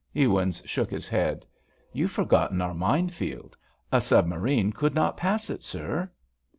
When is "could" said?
4.71-4.95